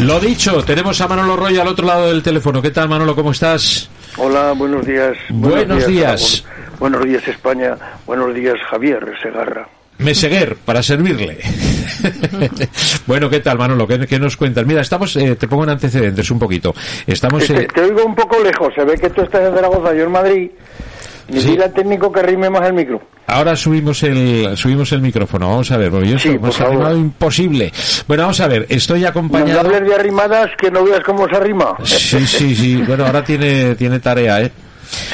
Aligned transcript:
Lo 0.00 0.20
dicho, 0.20 0.62
tenemos 0.64 1.00
a 1.00 1.08
Manolo 1.08 1.36
Roy 1.36 1.58
al 1.58 1.66
otro 1.66 1.86
lado 1.86 2.08
del 2.08 2.22
teléfono. 2.22 2.62
¿Qué 2.62 2.70
tal, 2.70 2.88
Manolo? 2.88 3.16
¿Cómo 3.16 3.32
estás? 3.32 3.90
Hola, 4.16 4.52
buenos 4.52 4.86
días. 4.86 5.16
Buenos 5.28 5.86
días. 5.86 6.44
Buenos 6.78 7.04
días, 7.04 7.26
España. 7.26 7.76
Buenos 8.06 8.32
días, 8.34 8.54
Javier 8.70 9.04
Segarra. 9.20 9.68
Meseguer, 9.98 10.56
para 10.56 10.82
servirle. 10.82 11.38
bueno, 13.06 13.28
¿qué 13.28 13.40
tal, 13.40 13.58
Manolo? 13.58 13.88
¿Qué, 13.88 14.18
nos 14.20 14.36
cuentas? 14.36 14.64
Mira, 14.64 14.82
estamos, 14.82 15.16
eh, 15.16 15.34
te 15.34 15.48
pongo 15.48 15.64
en 15.64 15.70
antecedentes 15.70 16.30
un 16.30 16.38
poquito. 16.38 16.72
Estamos. 17.04 17.44
Te, 17.44 17.64
eh, 17.64 17.68
te 17.74 17.80
oigo 17.80 18.04
un 18.04 18.14
poco 18.14 18.38
lejos. 18.42 18.72
Se 18.76 18.84
ve 18.84 18.94
que 18.94 19.10
tú 19.10 19.22
estás 19.22 19.48
en 19.48 19.54
Zaragoza, 19.54 19.92
yo 19.94 20.04
en 20.04 20.12
Madrid. 20.12 20.50
Y 21.28 21.40
Sí. 21.40 21.58
técnico 21.74 22.10
que 22.10 22.22
rime 22.22 22.48
más 22.48 22.66
el 22.66 22.72
micro. 22.72 23.00
Ahora 23.26 23.54
subimos 23.54 24.02
el 24.02 24.56
subimos 24.56 24.90
el 24.92 25.02
micrófono. 25.02 25.48
Vamos 25.50 25.70
a 25.70 25.76
ver, 25.76 25.90
porque 25.90 26.08
yo 26.08 26.18
Sí, 26.18 26.28
soy 26.30 26.38
por 26.38 26.62
arrimado 26.62 26.96
imposible. 26.96 27.72
Bueno, 28.06 28.22
vamos 28.22 28.40
a 28.40 28.48
ver. 28.48 28.64
Estoy 28.70 29.02
No 29.02 29.08
acompañado. 29.08 29.60
hables 29.60 29.84
de 29.86 29.94
arrimadas 29.94 30.50
que 30.58 30.70
no 30.70 30.82
veas 30.84 31.00
cómo 31.04 31.28
se 31.28 31.36
arrima. 31.36 31.76
Sí, 31.84 32.26
sí, 32.26 32.54
sí. 32.56 32.76
Bueno, 32.86 33.04
ahora 33.04 33.22
tiene 33.22 33.74
tiene 33.74 34.00
tarea, 34.00 34.40
¿eh? 34.42 34.50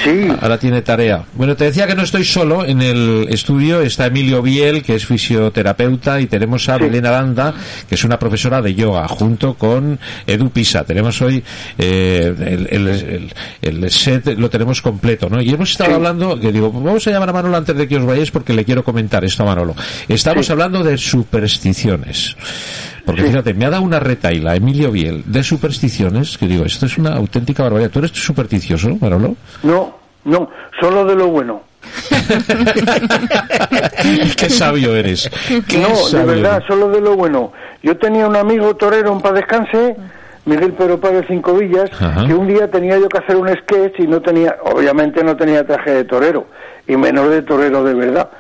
Sí. 0.05 0.29
Ahora 0.41 0.59
tiene 0.59 0.83
tarea. 0.83 1.25
Bueno, 1.35 1.57
te 1.57 1.65
decía 1.65 1.87
que 1.87 1.95
no 1.95 2.03
estoy 2.03 2.25
solo 2.25 2.65
en 2.65 2.81
el 2.83 3.27
estudio. 3.31 3.81
Está 3.81 4.07
Emilio 4.07 4.41
Biel, 4.43 4.83
que 4.83 4.95
es 4.95 5.07
fisioterapeuta, 5.07 6.21
y 6.21 6.27
tenemos 6.27 6.69
a 6.69 6.77
Sí. 6.77 6.85
Belén 6.85 7.07
Aranda, 7.07 7.55
que 7.89 7.95
es 7.95 8.05
una 8.05 8.19
profesora 8.19 8.61
de 8.63 8.75
yoga, 8.75 9.09
junto 9.09 9.55
con 9.55 9.99
Edu 10.27 10.51
Pisa. 10.51 10.85
Tenemos 10.85 11.21
hoy 11.23 11.43
eh, 11.79 12.35
el, 12.39 12.69
el- 12.71 13.33
el- 13.63 13.85
el 13.85 13.91
set, 13.91 14.39
lo 14.39 14.49
tenemos 14.51 14.81
completo, 14.83 15.29
¿no? 15.29 15.41
Y 15.41 15.51
hemos 15.51 15.71
estado 15.71 15.91
Sí. 15.91 15.97
hablando, 15.97 16.39
que 16.39 16.53
digo, 16.53 16.71
vamos 16.71 17.07
a 17.07 17.11
llamar 17.11 17.31
a 17.31 17.33
Manolo 17.33 17.57
antes 17.57 17.77
de 17.77 17.89
que 17.89 17.97
os 17.97 18.05
vayáis 18.07 18.31
porque 18.31 18.53
le 18.53 18.65
quiero 18.65 18.85
comentar 18.85 19.25
esto 19.25 19.43
a 19.43 19.47
Manolo. 19.47 19.75
Estamos 20.09 20.49
hablando 20.51 20.83
de 20.83 20.97
supersticiones. 20.99 22.37
Porque 23.05 23.23
Sí. 23.23 23.29
fíjate, 23.29 23.55
me 23.55 23.67
ha 23.67 23.71
dado 23.71 23.83
una 23.83 24.01
retaila 24.01 24.57
Emilio 24.57 24.91
Biel 24.91 25.23
de 25.27 25.43
supersticiones, 25.43 26.39
que 26.39 26.47
digo, 26.47 26.65
esto 26.65 26.87
es 26.87 26.97
una 26.99 27.11
auténtica 27.17 27.63
barbaridad. 27.65 27.91
¿Tú 27.91 27.99
eres 27.99 28.13
supersticioso, 28.13 28.97
Manolo? 29.01 29.37
No, 29.63 29.95
no, 30.25 30.49
solo 30.81 31.05
de 31.05 31.15
lo 31.15 31.29
bueno. 31.29 31.63
Qué 34.37 34.51
sabio 34.51 34.95
eres. 34.97 35.31
Qué 35.69 35.79
No, 35.79 36.09
de 36.19 36.25
verdad, 36.25 36.63
solo 36.67 36.89
de 36.91 37.01
lo 37.01 37.17
bueno. 37.17 37.53
Yo 37.83 37.97
tenía 37.97 38.27
un 38.27 38.37
amigo 38.37 38.75
torero 38.77 39.13
en 39.13 39.21
paz 39.21 39.35
descanse, 39.35 39.97
Miguel 40.47 40.73
Pedro 40.73 40.99
Párez 41.01 41.25
Cinco 41.29 41.55
Villas, 41.55 41.91
Ajá. 41.93 42.27
que 42.27 42.35
un 42.35 42.47
día 42.47 42.71
tenía 42.71 42.99
yo 42.99 43.09
que 43.09 43.19
hacer 43.19 43.37
un 43.37 43.49
sketch 43.49 44.01
y 44.01 44.07
no 44.07 44.21
tenía, 44.21 44.57
obviamente 44.65 45.23
no 45.23 45.37
tenía 45.37 45.67
traje 45.67 45.91
de 45.91 46.05
torero, 46.05 46.47
y 46.89 46.97
menos 46.97 47.31
de 47.31 47.43
torero 47.43 47.85
de 47.85 47.95
verdad. 47.95 48.31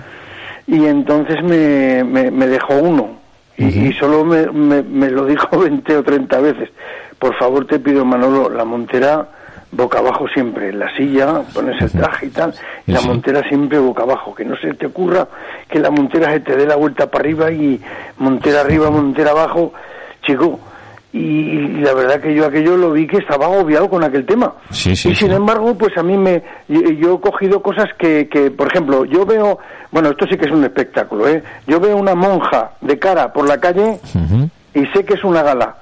Y 0.66 0.84
entonces 0.86 1.36
me, 1.42 2.02
me, 2.04 2.30
me 2.30 2.46
dejó 2.46 2.74
uno, 2.78 3.18
y, 3.56 3.88
y 3.88 3.92
solo 3.94 4.24
me, 4.24 4.46
me, 4.50 4.82
me 4.82 5.10
lo 5.10 5.24
dijo 5.26 5.58
20 5.58 5.96
o 5.96 6.02
30 6.02 6.40
veces. 6.40 6.70
Por 7.18 7.34
favor 7.36 7.66
te 7.66 7.78
pido, 7.78 8.04
Manolo, 8.04 8.48
la 8.50 8.64
montera 8.64 9.28
boca 9.72 9.98
abajo 9.98 10.28
siempre, 10.28 10.68
en 10.68 10.78
la 10.78 10.94
silla, 10.96 11.42
pones 11.52 11.80
el 11.82 11.90
traje 11.90 12.26
y 12.26 12.30
tal, 12.30 12.54
y 12.86 12.92
la 12.92 13.00
Sí. 13.00 13.08
montera 13.08 13.42
siempre 13.48 13.78
boca 13.80 14.04
abajo, 14.04 14.32
que 14.32 14.44
no 14.44 14.56
se 14.56 14.72
te 14.74 14.86
ocurra 14.86 15.26
que 15.68 15.80
la 15.80 15.90
montera 15.90 16.30
se 16.32 16.40
te 16.40 16.54
dé 16.56 16.64
la 16.64 16.76
vuelta 16.76 17.10
para 17.10 17.22
arriba 17.24 17.50
y 17.50 17.80
montera 18.18 18.60
arriba, 18.60 18.88
montera 18.90 19.32
abajo, 19.32 19.72
chico. 20.22 20.60
Y, 21.16 21.18
y 21.18 21.58
la 21.80 21.94
verdad 21.94 22.20
que 22.20 22.34
yo 22.34 22.44
aquello 22.44 22.76
lo 22.76 22.90
vi 22.90 23.06
que 23.06 23.18
estaba 23.18 23.46
agobiado 23.46 23.88
con 23.88 24.02
aquel 24.02 24.26
tema. 24.26 24.52
Sí, 24.70 24.96
sí, 24.96 25.10
y 25.10 25.14
sin 25.14 25.28
sí. 25.28 25.34
embargo, 25.34 25.72
pues 25.78 25.96
a 25.96 26.02
mí 26.02 26.18
me, 26.18 26.42
yo, 26.66 26.80
yo 26.90 27.14
he 27.14 27.20
cogido 27.20 27.62
cosas 27.62 27.86
que, 27.96 28.28
que, 28.28 28.50
por 28.50 28.66
ejemplo, 28.66 29.04
yo 29.04 29.24
veo, 29.24 29.60
bueno, 29.92 30.10
esto 30.10 30.26
sí 30.28 30.36
que 30.36 30.46
es 30.46 30.50
un 30.50 30.64
espectáculo, 30.64 31.28
¿eh? 31.28 31.40
Yo 31.68 31.78
veo 31.78 31.96
una 31.96 32.16
monja 32.16 32.72
de 32.80 32.98
cara 32.98 33.32
por 33.32 33.46
la 33.46 33.58
calle 33.60 34.00
y 34.74 34.84
sé 34.86 35.04
que 35.04 35.14
es 35.14 35.22
una 35.22 35.44
gala. 35.44 35.76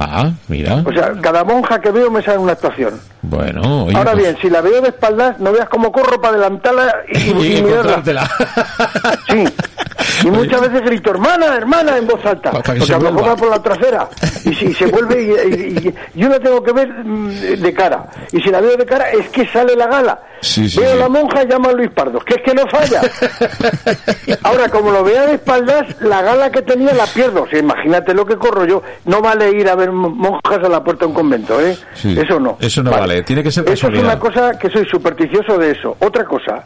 Ah, 0.00 0.32
mira. 0.48 0.82
O 0.84 0.92
sea, 0.92 1.12
cada 1.20 1.44
monja 1.44 1.78
que 1.80 1.92
veo 1.92 2.10
me 2.10 2.20
sale 2.22 2.38
una 2.38 2.52
actuación. 2.52 2.98
Bueno, 3.22 3.84
oye, 3.84 3.96
Ahora 3.96 4.12
pues- 4.12 4.24
bien, 4.24 4.36
si 4.42 4.50
la 4.50 4.62
veo 4.62 4.80
de 4.80 4.88
espaldas, 4.88 5.38
no 5.38 5.52
veas 5.52 5.68
cómo 5.68 5.92
corro 5.92 6.20
para 6.20 6.34
adelantarla 6.34 6.92
y, 7.12 7.18
y 7.18 7.46
y 7.52 7.56
encontrártela. 7.58 8.28
Sí. 9.28 9.44
Y 10.24 10.30
muchas 10.30 10.60
veces 10.60 10.82
grito, 10.82 11.10
hermana, 11.10 11.56
hermana, 11.56 11.96
en 11.96 12.06
voz 12.06 12.24
alta. 12.26 12.50
Para 12.50 12.62
porque 12.62 12.92
a 12.92 12.98
lo 12.98 13.12
mejor 13.12 13.28
va 13.30 13.36
por 13.36 13.50
la 13.50 13.62
trasera. 13.62 14.08
Y 14.44 14.54
si 14.54 14.72
se 14.74 14.86
vuelve, 14.86 15.22
y, 15.22 15.54
y- 15.54 15.88
y- 15.88 15.94
yo 16.20 16.28
la 16.28 16.38
tengo 16.38 16.62
que 16.62 16.72
ver 16.72 16.88
mm, 16.88 17.28
de 17.60 17.74
cara. 17.74 18.06
Y 18.32 18.40
si 18.40 18.50
la 18.50 18.60
veo 18.60 18.76
de 18.76 18.84
cara, 18.86 19.10
es 19.10 19.28
que 19.30 19.46
sale 19.48 19.74
la 19.76 19.86
gala. 19.86 20.20
Sí, 20.42 20.68
sí, 20.70 20.80
veo 20.80 20.92
sí. 20.94 20.98
la 20.98 21.08
monja 21.08 21.42
y 21.42 21.46
llamo 21.46 21.68
a 21.68 21.72
Luis 21.72 21.90
Pardo, 21.90 22.18
que 22.20 22.34
es 22.34 22.40
que 22.42 22.54
no 22.54 22.66
falla. 22.68 23.02
Ahora, 24.42 24.68
como 24.68 24.90
lo 24.90 25.04
vea 25.04 25.26
de 25.26 25.34
espaldas, 25.34 25.86
la 26.00 26.22
gala 26.22 26.50
que 26.50 26.62
tenía 26.62 26.92
la 26.94 27.06
pierdo. 27.06 27.42
O 27.42 27.48
sea, 27.48 27.58
imagínate 27.58 28.14
lo 28.14 28.24
que 28.24 28.36
corro 28.36 28.64
yo. 28.64 28.82
No 29.04 29.20
vale 29.20 29.50
ir 29.50 29.68
a 29.68 29.74
ver 29.74 29.92
mo- 29.92 30.10
monjas 30.10 30.58
a 30.64 30.68
la 30.68 30.82
puerta 30.82 31.04
de 31.04 31.08
un 31.08 31.14
convento, 31.14 31.60
¿eh? 31.60 31.76
Eso 32.04 32.40
no. 32.40 32.56
Eso 32.60 32.82
no 32.82 32.90
vale. 32.90 33.22
Tiene 33.22 33.42
que 33.42 33.50
ser 33.50 33.68
Eso 33.68 33.88
es 33.88 33.98
una 33.98 34.18
cosa 34.18 34.58
que 34.58 34.70
soy 34.70 34.86
supersticioso 34.86 35.58
de 35.58 35.72
eso. 35.72 35.96
Otra 36.00 36.24
cosa. 36.24 36.64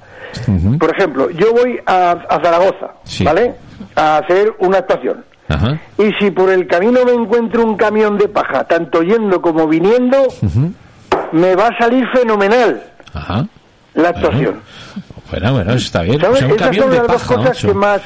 Por 0.81 0.91
ejemplo, 0.97 1.31
yo 1.31 1.53
voy 1.53 1.79
a, 1.87 2.11
a 2.29 2.41
Zaragoza, 2.43 2.95
Sí. 3.05 3.23
¿Vale? 3.49 3.55
A 3.97 4.19
hacer 4.19 4.55
una 4.59 4.79
actuación. 4.79 5.25
Ajá. 5.49 5.79
Y 5.99 6.11
si 6.19 6.31
por 6.31 6.51
el 6.51 6.67
camino 6.67 7.05
me 7.05 7.13
encuentro 7.13 7.65
un 7.65 7.77
camión 7.77 8.17
de 8.17 8.29
paja, 8.29 8.65
tanto 8.65 9.03
yendo 9.03 9.43
como 9.43 9.67
viniendo, 9.69 10.17
me 11.33 11.55
va 11.55 11.69
a 11.69 11.79
salir 11.79 12.07
fenomenal 12.15 12.83
Ajá. 13.13 13.47
la 13.95 14.09
actuación. 14.09 14.61
Bueno, 15.31 15.53
bueno, 15.53 15.73
está 15.75 16.03
bien. 16.03 16.21
¿Sabes? 16.21 16.37
O 16.37 16.39
sea, 16.39 16.47
un 16.49 16.55
Esas 16.55 16.67
camión 16.69 16.83
son 16.85 16.93
de 16.93 16.99
las 16.99 17.07
dos 17.09 17.23
cosas 17.25 17.59
que 17.59 17.75
más, 17.75 18.01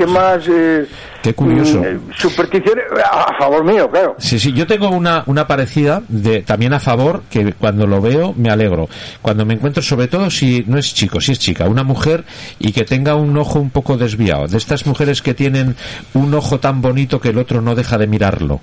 que 0.00 0.06
más 0.06 0.48
eh, 0.48 0.86
Qué 1.22 1.34
curioso. 1.34 1.80
mm, 1.80 1.84
eh, 1.84 1.98
supersticiones 2.16 2.84
a, 3.04 3.34
favor 3.38 3.62
mío, 3.64 3.90
claro. 3.90 4.16
Sí, 4.18 4.38
sí, 4.38 4.50
yo 4.54 4.66
tengo 4.66 4.88
una, 4.88 5.22
una 5.26 5.46
parecida 5.46 6.02
de 6.08 6.40
también 6.40 6.72
a 6.72 6.80
favor 6.80 7.24
que 7.28 7.52
cuando 7.52 7.86
lo 7.86 8.00
veo 8.00 8.32
me 8.34 8.48
alegro. 8.48 8.88
Cuando 9.20 9.44
me 9.44 9.52
encuentro, 9.52 9.82
sobre 9.82 10.08
todo 10.08 10.30
si 10.30 10.64
no 10.66 10.78
es 10.78 10.94
chico, 10.94 11.20
si 11.20 11.32
es 11.32 11.38
chica, 11.38 11.66
una 11.66 11.82
mujer 11.82 12.24
y 12.58 12.72
que 12.72 12.84
tenga 12.84 13.14
un 13.14 13.36
ojo 13.36 13.60
un 13.60 13.68
poco 13.68 13.98
desviado. 13.98 14.46
De 14.48 14.56
estas 14.56 14.86
mujeres 14.86 15.20
que 15.20 15.34
tienen 15.34 15.76
un 16.14 16.32
ojo 16.32 16.58
tan 16.58 16.80
bonito 16.80 17.20
que 17.20 17.28
el 17.28 17.36
otro 17.38 17.60
no 17.60 17.74
deja 17.74 17.98
de 17.98 18.06
mirarlo. 18.06 18.60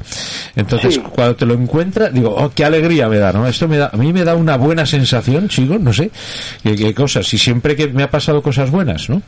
Entonces, 0.55 0.95
Sí. 0.95 1.01
cuando 1.13 1.35
te 1.35 1.45
lo 1.45 1.53
encuentras, 1.53 2.11
digo, 2.11 2.33
oh, 2.35 2.49
qué 2.55 2.65
alegría 2.65 3.07
me 3.09 3.19
da, 3.19 3.31
¿no? 3.31 3.45
Esto 3.45 3.67
me 3.67 3.77
da, 3.77 3.91
a 3.93 3.97
mí 3.97 4.11
me 4.11 4.23
da 4.23 4.33
una 4.33 4.57
buena 4.57 4.85
sensación, 4.87 5.49
chicos, 5.49 5.79
no 5.79 5.93
sé, 5.93 6.09
qué, 6.63 6.75
qué 6.75 6.93
cosas. 6.95 7.31
Y 7.31 7.37
siempre 7.37 7.75
que 7.75 7.87
me 7.87 8.01
ha 8.01 8.09
pasado 8.09 8.41
cosas 8.41 8.71
buenas, 8.71 9.07
¿no? 9.09 9.21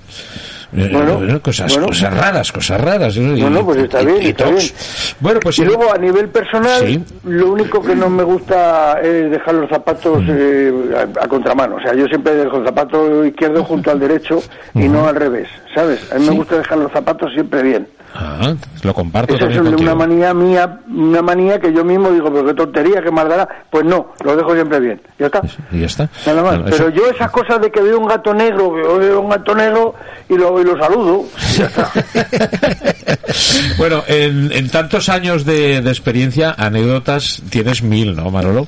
Eh, 0.75 0.90
Bueno, 0.94 1.41
cosas, 1.41 1.72
bueno. 1.74 1.88
cosas 1.88 2.16
raras, 2.16 2.52
cosas 2.52 2.80
raras. 2.80 3.18
¿no? 3.18 3.35
Y- 3.35 3.41
Bueno, 3.41 3.66
pues 3.66 3.78
está 3.80 4.02
y- 4.02 4.06
bien, 4.06 4.22
y 4.22 4.28
está 4.28 4.44
tocs. 4.46 4.56
bien. 4.57 5.16
Bueno, 5.19 5.40
pues 5.41 5.57
y 5.57 5.62
sí. 5.62 5.66
luego 5.68 5.91
a 5.94 5.97
nivel 5.97 6.30
personal, 6.30 6.85
Sí. 6.85 7.03
lo 7.24 7.52
único 7.53 7.81
que 7.81 7.96
no 7.96 8.09
me 8.09 8.24
gusta 8.24 9.00
es 9.02 9.31
dejar 9.31 9.56
los 9.56 9.69
zapatos 9.69 10.22
eh, 10.28 10.72
a, 10.96 11.24
a 11.24 11.28
contramano. 11.28 11.78
O 11.78 11.81
sea, 11.81 11.94
yo 11.96 12.06
siempre 12.06 12.35
dejo 12.35 12.57
el 12.57 12.66
zapato 12.66 13.25
izquierdo 13.25 13.63
junto 13.63 13.90
al 13.91 14.00
derecho 14.00 14.41
y 14.75 14.88
no 14.88 15.07
al 15.07 15.16
revés, 15.16 15.48
¿sabes? 15.74 16.00
A 16.12 16.19
mí 16.19 16.27
me 16.30 16.36
gusta 16.36 16.57
dejar 16.57 16.77
los 16.77 16.92
zapatos 16.92 17.31
siempre 17.33 17.63
bien. 17.63 17.88
Ah, 18.15 18.56
lo 18.81 18.92
comparto 18.92 19.36
Esa 19.36 19.45
es 19.45 19.57
una 19.60 19.94
manía 19.94 20.33
mía, 20.33 20.80
una 20.89 21.22
manía 21.22 21.60
que 21.60 21.72
yo 21.72 21.86
mismo 21.86 22.10
digo, 22.10 22.31
pero 22.33 22.44
qué 22.44 22.54
tontería, 22.56 23.04
qué 23.04 23.12
más 23.12 23.30
dará. 23.30 23.48
Pues 23.69 23.86
no, 23.86 24.13
lo 24.24 24.36
dejo 24.36 24.56
siempre 24.56 24.80
bien. 24.80 25.00
¿Ya 25.19 25.27
está? 25.27 25.42
Y 25.72 25.81
ya 25.81 25.86
está. 25.86 26.10
Nada 26.25 26.42
más. 26.42 26.56
Bueno, 26.56 26.68
eso- 26.69 26.77
Pero 26.86 26.89
yo 26.89 27.07
esas 27.12 27.30
cosas 27.30 27.62
de 27.62 27.69
que 27.72 27.81
veo 27.81 28.00
un 28.00 28.07
gato 28.07 28.33
negro, 28.33 28.74
que 28.74 28.81
veo 29.00 29.22
un 29.22 29.30
gato 29.30 29.54
negro 29.54 29.94
y 30.29 30.35
lo, 30.35 30.61
y 30.61 30.63
lo 30.63 30.77
saludo. 30.77 31.25
bueno, 33.77 34.03
en, 34.07 34.69
tantos 34.69 35.09
años 35.09 35.45
de, 35.45 35.77
experiencia, 35.77 36.55
anécdotas 36.57 37.41
tienes 37.49 37.83
mil, 37.83 38.15
¿no, 38.15 38.29
Manolo? 38.31 38.67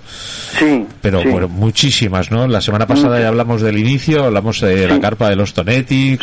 Sí. 0.58 0.86
Pero 1.02 1.24
bueno, 1.24 1.48
muchísimas, 1.48 2.32
¿no? 2.32 2.48
La 2.48 2.62
semana 2.62 2.86
pasada 2.86 3.20
ya 3.20 3.28
hablamos 3.28 3.62
del 3.62 3.78
inicio, 3.78 4.26
hablamos 4.26 4.62
de 4.62 4.88
la 4.88 5.00
carpa 5.00 5.30
de 5.30 5.36
los 5.36 5.54
Tonetti, 5.54 6.18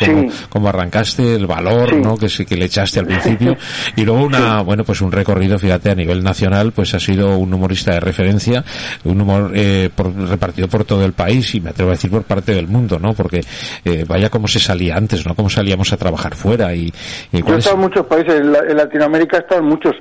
cómo, 0.48 0.68
arrancaste, 0.68 1.34
el 1.34 1.46
valor, 1.46 1.96
¿no? 1.96 2.16
Que, 2.16 2.28
que 2.44 2.56
le 2.56 2.66
echaste 2.66 3.00
al 3.00 3.06
principio. 3.06 3.56
Y 3.96 4.04
luego 4.04 4.24
una, 4.24 4.62
bueno, 4.62 4.84
pues 4.84 5.00
un 5.00 5.10
recorrido, 5.10 5.58
fíjate, 5.58 5.90
a 5.90 5.94
nivel 5.94 6.22
nacional, 6.22 6.72
pues 6.72 6.94
ha 6.94 7.00
sido 7.00 7.36
un 7.38 7.52
humorista 7.52 7.94
de 7.94 8.00
referencia, 8.00 8.64
un 9.04 9.20
humor 9.20 9.52
eh, 9.54 9.90
repartido 10.28 10.68
por 10.68 10.84
todo 10.84 11.04
el 11.04 11.12
país 11.12 11.54
y 11.54 11.60
me 11.60 11.70
atrevo 11.70 11.90
a 11.90 11.94
decir 11.94 12.10
por 12.10 12.22
parte 12.22 12.54
del 12.54 12.68
mundo, 12.68 12.98
¿no? 12.98 13.14
Porque 13.14 13.40
eh, 13.84 14.04
vaya 14.06 14.30
cómo 14.30 14.46
se 14.46 14.60
salía 14.60 14.96
antes, 14.96 15.26
¿no? 15.26 15.34
Cómo 15.34 15.50
salíamos 15.50 15.92
a 15.92 15.96
trabajar 15.96 16.34
fuera 16.34 16.74
y... 16.74 16.92
y 17.32 17.42
yo 17.42 17.54
he 17.54 17.58
estado 17.58 17.76
en 17.76 17.82
muchos 17.82 18.06
países, 18.06 18.27
en, 18.28 18.52
Latinoamérica 18.52 19.38
he 19.38 19.40
estado 19.40 19.60
en 19.60 19.68
muchos. 19.68 19.94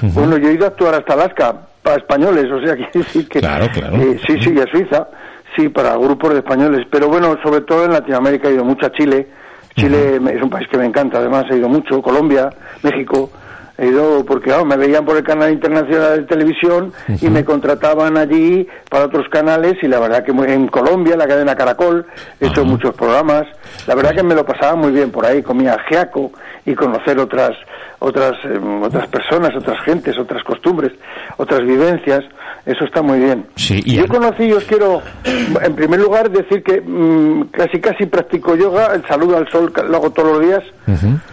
Bueno, 0.00 0.36
yo 0.38 0.48
he 0.48 0.54
ido 0.54 0.64
a 0.64 0.68
actuar 0.68 0.94
hasta 0.94 1.14
Alaska 1.14 1.54
para 1.82 1.96
españoles, 1.96 2.46
o 2.50 2.64
sea, 2.64 2.74
quiere 2.76 2.90
decir 2.92 3.28
que... 3.28 3.40
Claro, 3.40 3.66
claro. 3.72 3.96
Eh, 3.96 4.18
sí, 4.26 4.36
sí, 4.40 4.54
a 4.58 4.66
Suiza, 4.70 5.08
sí, 5.56 5.68
para 5.68 5.96
grupos 5.96 6.32
de 6.32 6.38
españoles, 6.38 6.86
pero 6.90 7.08
bueno, 7.08 7.36
sobre 7.42 7.62
todo 7.62 7.84
en 7.84 7.92
Latinoamérica 7.92 8.48
he 8.48 8.54
ido 8.54 8.64
mucho 8.64 8.86
a 8.86 8.92
Chile, 8.92 9.28
Chile 9.76 10.16
es 10.16 10.42
un 10.42 10.50
país 10.50 10.68
que 10.68 10.78
me 10.78 10.84
encanta, 10.84 11.18
además 11.18 11.44
he 11.50 11.56
ido 11.56 11.68
mucho, 11.68 12.02
Colombia, 12.02 12.50
México, 12.82 13.30
he 13.78 13.86
ido 13.86 14.24
porque 14.24 14.52
me 14.64 14.76
veían 14.76 15.04
por 15.04 15.16
el 15.16 15.24
canal 15.24 15.52
internacional 15.52 16.18
de 16.18 16.24
televisión 16.24 16.92
y 17.20 17.28
me 17.28 17.44
contrataban 17.44 18.16
allí 18.16 18.66
para 18.90 19.06
otros 19.06 19.26
canales 19.30 19.74
y 19.82 19.88
la 19.88 19.98
verdad 19.98 20.24
que 20.24 20.30
en 20.30 20.68
Colombia, 20.68 21.16
la 21.16 21.26
cadena 21.26 21.54
Caracol, 21.54 22.06
he 22.40 22.46
hecho 22.46 22.64
muchos 22.64 22.94
programas, 22.94 23.44
la 23.86 23.94
verdad 23.94 24.14
que 24.14 24.22
me 24.22 24.34
lo 24.34 24.44
pasaba 24.44 24.76
muy 24.76 24.92
bien 24.92 25.10
por 25.10 25.24
ahí, 25.24 25.42
comía 25.42 25.76
geaco 25.88 26.32
y 26.64 26.74
conocer 26.74 27.18
otras 27.18 27.52
otras 27.98 28.32
em, 28.44 28.82
otras 28.82 29.06
personas, 29.08 29.50
otras 29.56 29.82
gentes, 29.84 30.18
otras 30.18 30.42
costumbres, 30.44 30.92
otras 31.36 31.60
vivencias, 31.60 32.20
eso 32.66 32.84
está 32.84 33.00
muy 33.00 33.18
bien. 33.20 33.46
Yo 33.56 34.06
conocí, 34.08 34.48
yo 34.48 34.58
os 34.58 34.64
quiero, 34.64 35.02
en 35.24 35.74
primer 35.74 36.00
lugar, 36.00 36.30
decir 36.30 36.62
que 36.62 36.80
mm, 36.80 37.50
casi 37.50 37.80
casi 37.80 38.06
practico 38.06 38.54
yoga, 38.56 38.94
el 38.94 39.06
saludo 39.06 39.38
al 39.38 39.48
sol 39.50 39.72
lo 39.88 39.96
hago 39.96 40.10
todos 40.10 40.38
los 40.38 40.46
días. 40.46 40.62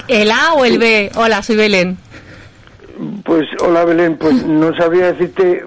¿El 0.07 0.31
A 0.31 0.53
o 0.53 0.65
el 0.65 0.80
B? 0.80 1.12
Hola, 1.15 1.42
soy 1.44 1.56
Belén. 1.56 1.97
Pues 3.23 3.47
hola 3.61 3.85
Belén, 3.85 4.17
pues 4.17 4.43
no 4.45 4.75
sabría 4.75 5.13
decirte 5.13 5.65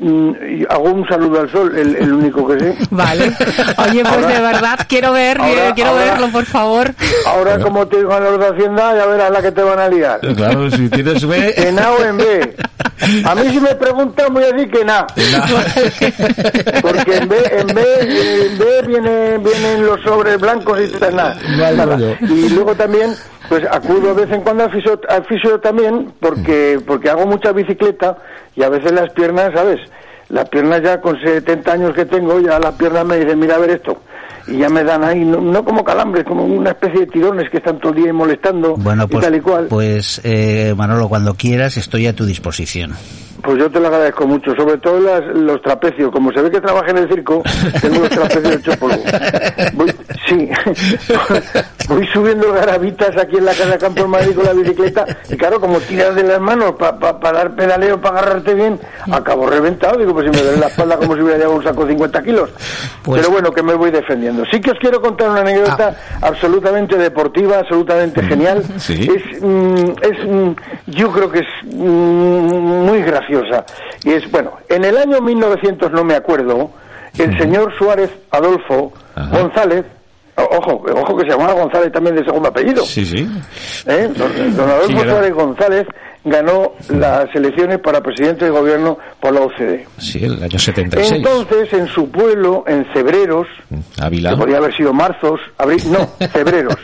Mm, 0.00 0.64
hago 0.68 0.90
un 0.90 1.06
saludo 1.06 1.40
al 1.40 1.50
sol, 1.50 1.72
el, 1.78 2.12
único 2.12 2.46
que 2.48 2.58
sé. 2.58 2.76
Vale. 2.90 3.32
Oye, 3.88 4.02
pues 4.02 4.26
de 4.26 4.40
verdad, 4.40 4.78
quiero 4.88 5.12
ver, 5.12 5.38
quiero 5.74 5.94
verlo, 5.94 6.28
por 6.28 6.44
favor. 6.44 6.94
Ahora, 7.26 7.58
como 7.58 7.86
te 7.86 7.98
digo 7.98 8.12
a 8.12 8.20
los 8.20 8.38
de 8.38 8.46
Hacienda, 8.48 8.96
ya 8.96 9.06
verás 9.06 9.30
la 9.30 9.42
que 9.42 9.52
te 9.52 9.62
van 9.62 9.78
a 9.78 9.88
liar. 9.88 10.20
Claro, 10.36 10.70
si 10.70 10.88
tienes 10.88 11.26
B. 11.26 11.54
En 11.64 11.78
A 11.78 11.92
o 11.92 12.04
en 12.04 12.16
B. 12.18 12.56
A 13.24 13.34
mí 13.34 13.42
si 13.50 13.60
me 13.60 13.74
preguntan 13.74 14.32
voy 14.32 14.44
a 14.44 14.52
decir 14.52 14.70
que 14.70 14.80
en 14.80 14.90
A. 14.90 15.06
Porque 16.82 17.16
en 17.16 17.28
B, 17.28 17.36
en 17.52 17.66
B, 17.68 17.82
en 18.00 18.58
B 18.58 18.82
viene, 18.86 19.38
vienen 19.38 19.86
los 19.86 20.00
sobres 20.02 20.38
blancos 20.38 20.78
y 20.80 21.14
nada. 21.14 21.36
Y 22.20 22.48
luego 22.50 22.74
también 22.74 23.14
pues 23.48 23.64
acudo 23.70 24.10
a 24.10 24.14
vez 24.14 24.30
en 24.30 24.40
cuando 24.40 24.64
al 24.64 24.72
fisio, 24.72 25.00
al 25.08 25.24
fisio 25.26 25.60
también 25.60 26.12
porque 26.20 26.80
porque 26.86 27.10
hago 27.10 27.26
mucha 27.26 27.52
bicicleta 27.52 28.16
y 28.56 28.62
a 28.62 28.68
veces 28.68 28.92
las 28.92 29.12
piernas, 29.12 29.50
¿sabes? 29.54 29.80
Las 30.28 30.48
piernas 30.48 30.82
ya 30.82 31.00
con 31.00 31.20
70 31.20 31.72
años 31.72 31.94
que 31.94 32.06
tengo, 32.06 32.40
ya 32.40 32.58
las 32.58 32.74
piernas 32.74 33.04
me 33.04 33.18
dicen, 33.18 33.38
mira 33.38 33.56
a 33.56 33.58
ver 33.58 33.70
esto. 33.70 34.00
Y 34.46 34.58
ya 34.58 34.68
me 34.68 34.84
dan 34.84 35.02
ahí, 35.04 35.24
no, 35.24 35.64
como 35.64 35.82
calambres, 35.84 36.24
como 36.24 36.44
una 36.44 36.70
especie 36.70 37.00
de 37.00 37.06
tirones 37.06 37.50
que 37.50 37.58
están 37.58 37.78
todo 37.78 37.92
el 37.92 38.02
día 38.02 38.12
molestando 38.12 38.76
bueno, 38.76 39.08
pues, 39.08 39.22
y 39.22 39.26
tal 39.26 39.34
y 39.36 39.40
cual. 39.40 39.66
Pues, 39.68 40.20
eh, 40.24 40.74
Manolo, 40.76 41.08
cuando 41.08 41.34
quieras 41.34 41.76
estoy 41.76 42.06
a 42.06 42.14
tu 42.14 42.26
disposición. 42.26 42.92
Pues 43.42 43.58
yo 43.58 43.70
te 43.70 43.78
lo 43.78 43.88
agradezco 43.88 44.26
mucho, 44.26 44.54
sobre 44.54 44.78
todo 44.78 44.98
los 45.34 45.60
trapecios. 45.60 46.10
Como 46.10 46.32
se 46.32 46.40
ve 46.40 46.50
que 46.50 46.60
trabaja 46.60 46.90
en 46.90 46.98
el 46.98 47.08
circo, 47.08 47.42
tengo 47.80 48.00
los 48.00 48.08
trapecios 48.08 48.56
hechos 48.56 48.76
polvo. 48.76 49.02
Voy, 49.74 49.92
sí, 50.26 50.43
voy 51.88 52.06
subiendo 52.08 52.52
garabitas 52.52 53.16
aquí 53.16 53.36
en 53.36 53.44
la 53.44 53.52
casa 53.52 53.70
de 53.70 53.78
campo 53.78 54.04
en 54.04 54.10
Madrid 54.10 54.34
con 54.34 54.44
la 54.44 54.52
bicicleta 54.52 55.04
y 55.28 55.36
claro, 55.36 55.60
como 55.60 55.78
tiras 55.80 56.14
de 56.14 56.22
las 56.22 56.40
manos 56.40 56.72
para 56.72 57.32
dar 57.32 57.54
pedaleo, 57.54 58.00
para 58.00 58.20
agarrarte 58.20 58.54
bien, 58.54 58.80
acabo 59.10 59.46
reventado. 59.46 59.98
Digo, 59.98 60.12
pues 60.12 60.26
si 60.26 60.30
me 60.30 60.42
duele 60.42 60.60
la 60.60 60.66
espalda 60.66 60.96
como 60.96 61.14
si 61.14 61.22
hubiera 61.22 61.38
llevado 61.38 61.56
un 61.58 61.64
saco 61.64 61.84
de 61.84 61.92
50 61.92 62.22
kilos. 62.22 62.50
Pues 63.02 63.20
Pero 63.20 63.32
bueno, 63.32 63.52
que 63.52 63.62
me 63.62 63.74
voy 63.74 63.90
defendiendo. 63.90 64.44
Sí 64.50 64.60
que 64.60 64.70
os 64.70 64.78
quiero 64.78 65.00
contar 65.00 65.30
una 65.30 65.40
anécdota 65.40 65.94
ah. 65.94 66.18
absolutamente 66.28 66.96
deportiva, 66.96 67.58
absolutamente 67.58 68.22
genial. 68.22 68.62
Es, 68.88 69.42
mm, 69.42 69.90
es 70.02 70.26
mm, 70.26 70.52
yo 70.86 71.10
creo 71.12 71.30
que 71.30 71.40
es 71.40 71.74
mm, 71.74 72.86
muy 72.86 73.02
gracioso 73.02 73.44
y 74.04 74.12
es, 74.12 74.30
bueno, 74.30 74.52
en 74.68 74.84
el 74.84 74.96
año 74.96 75.20
1900, 75.20 75.92
no 75.92 76.04
me 76.04 76.14
acuerdo, 76.14 76.70
el 77.18 77.38
señor 77.38 77.72
Suárez 77.76 78.10
Adolfo 78.30 78.92
González, 79.30 79.84
ojo, 80.36 80.84
ojo 80.94 81.16
que 81.16 81.22
se 81.24 81.36
llamaba 81.36 81.52
González 81.54 81.92
también 81.92 82.16
de 82.16 82.24
segundo 82.24 82.48
apellido. 82.48 82.84
Sí, 82.84 83.04
sí. 83.04 83.28
¿Eh? 83.86 84.08
Don, 84.16 84.68
Adolfo 84.70 85.04
Suárez 85.04 85.32
González 85.32 85.86
ganó 86.24 86.72
las 86.88 87.26
elecciones 87.34 87.78
para 87.78 88.00
presidente 88.00 88.46
de 88.46 88.50
gobierno 88.50 88.98
por 89.20 89.32
la 89.34 89.40
OCDE. 89.42 89.86
Sí, 89.98 90.24
el 90.24 90.42
año 90.42 90.58
76. 90.58 91.12
Entonces, 91.18 91.72
en 91.72 91.86
su 91.86 92.10
pueblo, 92.10 92.64
en 92.66 92.86
Cebreros, 92.92 93.46
Ávila. 94.00 94.30
que 94.30 94.36
podría 94.36 94.56
haber 94.56 94.74
sido 94.74 94.92
Marzos, 94.92 95.40
abril, 95.58 95.82
no, 95.90 96.06
Cebreros. 96.28 96.76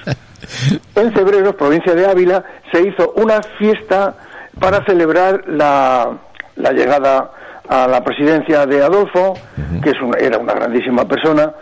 en 0.94 1.12
Cebreros, 1.14 1.55
provincia 1.55 1.94
de 1.94 2.06
Ávila, 2.06 2.44
se 2.70 2.82
hizo 2.87 3.12
una 3.17 3.41
fiesta 3.58 4.14
para 4.58 4.85
celebrar 4.85 5.43
la, 5.49 6.19
la 6.56 6.73
llegada 6.73 7.31
a 7.67 7.87
la 7.87 8.02
presidencia 8.02 8.67
de 8.67 8.82
Adolfo, 8.82 9.35
que 9.82 9.91
es 9.91 9.97
era 10.19 10.38
una 10.38 10.55
grandísima 10.55 11.06
persona, 11.06 11.52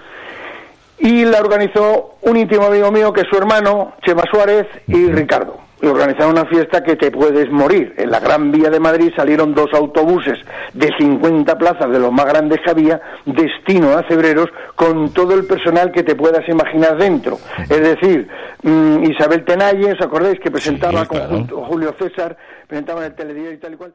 y 0.98 1.24
la 1.24 1.40
organizó 1.40 2.16
un 2.22 2.36
íntimo 2.36 2.66
amigo 2.66 2.90
mío 2.90 3.12
que 3.12 3.22
es 3.22 3.28
su 3.30 3.36
hermano, 3.36 3.94
Chema 4.04 4.24
Suárez 4.30 4.66
y 4.86 5.06
Ricardo. 5.06 5.58
Y 5.80 5.86
organizaron 5.86 6.32
una 6.32 6.44
fiesta 6.46 6.82
que 6.82 6.96
te 6.96 7.12
puedes 7.12 7.48
morir. 7.52 7.94
En 7.96 8.10
la 8.10 8.18
Gran 8.18 8.50
Vía 8.50 8.68
de 8.68 8.80
Madrid 8.80 9.12
salieron 9.14 9.54
dos 9.54 9.68
autobuses 9.72 10.36
de 10.74 10.90
50 10.98 11.56
plazas 11.56 11.88
de 11.92 12.00
los 12.00 12.10
más 12.10 12.26
grandes 12.26 12.58
que 12.64 12.70
había, 12.70 13.00
destino 13.24 13.96
a 13.96 14.02
Cebreros, 14.08 14.48
con 14.74 15.12
todo 15.12 15.34
el 15.34 15.46
personal 15.46 15.92
que 15.92 16.02
te 16.02 16.16
puedas 16.16 16.48
imaginar 16.48 16.98
dentro. 16.98 17.38
Es 17.60 17.80
decir, 17.80 18.26
mm, 18.64 19.04
Isabel 19.04 19.44
Tenayes, 19.44 19.94
¿os 19.94 20.04
acordáis 20.04 20.40
que 20.40 20.50
presentaba 20.50 21.06
con 21.06 21.46
Julio 21.46 21.94
César, 21.96 22.36
presentaban 22.66 23.04
el 23.04 23.14
telediario 23.14 23.52
y 23.52 23.58
tal 23.58 23.74
y 23.74 23.76
cual? 23.76 23.94